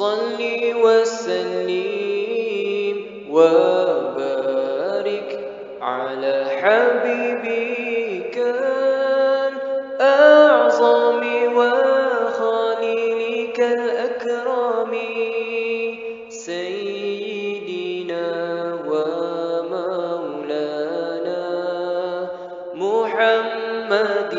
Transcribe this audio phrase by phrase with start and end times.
[0.00, 0.40] صل
[0.84, 1.76] وسلم
[3.30, 5.30] وبارك
[5.80, 8.36] على حبيبك
[10.00, 11.22] الأعظم
[11.56, 14.92] وخليلك الأكرم
[16.28, 18.26] سيدنا
[19.70, 21.42] ومولانا
[22.74, 24.34] محمد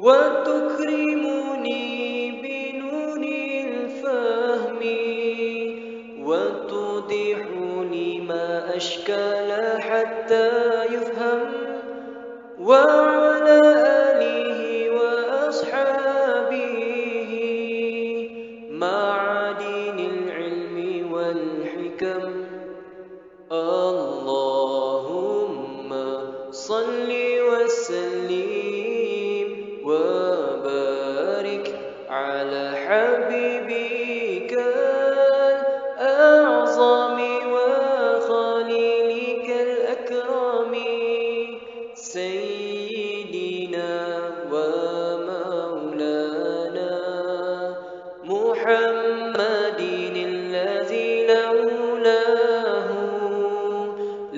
[0.00, 1.90] وتكرمني
[2.42, 3.22] بنور
[3.68, 4.80] الفهم
[6.24, 9.50] وتوضحني ما أشكال
[9.82, 10.48] حتى
[10.94, 11.50] يفهم
[12.60, 13.60] وعلى
[14.10, 14.60] آله
[14.96, 16.74] وأصحابه
[18.70, 20.76] معادن العلم
[21.12, 22.24] والحكم.
[23.52, 24.09] اللهم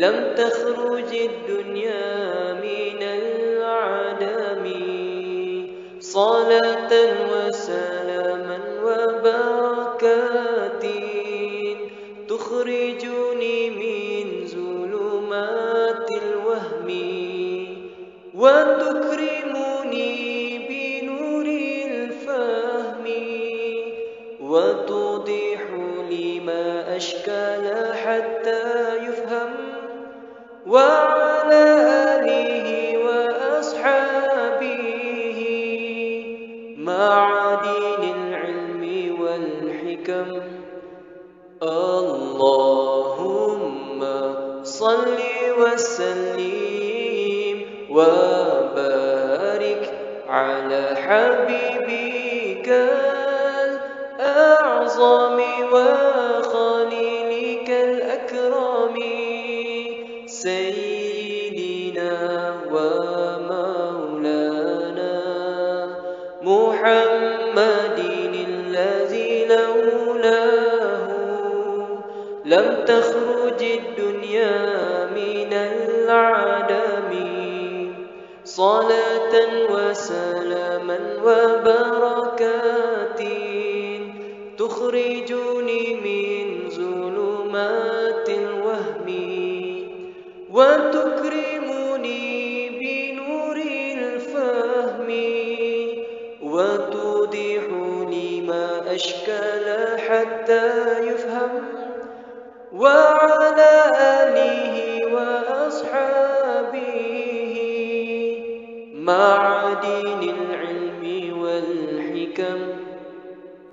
[0.00, 4.64] لم تخرج الدنيا من العدم.
[6.00, 6.92] صلاة
[7.32, 10.84] وسلاما وبركات
[12.28, 16.88] تخرجني من ظلمات الوهم.
[18.34, 20.14] وتكرمني
[20.68, 21.46] بنور
[21.90, 23.04] الفهم.
[24.40, 25.62] وتوضح
[26.10, 28.59] لي ما أشكال حتى
[30.70, 31.64] وعلى
[32.16, 32.68] آله
[33.06, 34.70] وأصحابه
[36.78, 38.82] معادن العلم
[39.20, 40.28] والحكم.
[41.62, 43.10] اللهم
[44.62, 45.18] صل
[45.58, 47.56] وسلم
[47.90, 49.84] وبارك
[50.28, 52.68] على حبيبك
[72.50, 77.12] لم تخرج الدنيا من العدم
[78.44, 79.34] صلاة
[79.70, 83.20] وسلاما وبركات
[84.58, 89.08] تخرجني من ظلمات الوهم.
[90.52, 92.18] وتكرمني
[92.68, 93.56] بنور
[93.96, 95.08] الفهم.
[96.42, 99.66] وتوضحني ما أشكال
[100.00, 100.66] حتى
[101.06, 101.89] يفهم.
[102.72, 104.74] وعلى آله
[105.14, 106.80] وأصحابه
[108.94, 110.50] معادن العلم.
[110.50, 110.59] والحكم